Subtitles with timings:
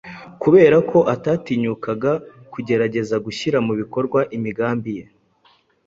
[0.41, 2.11] kubera ko atatinyukaga
[2.53, 5.05] kugerageza gushyira mu bikorwa imigambi ye